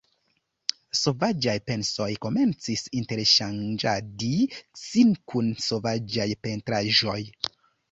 [0.99, 4.33] Sovaĝaj pensoj komencis interŝanĝadi
[4.87, 7.21] sin kun sovaĝaj pentraĵoj.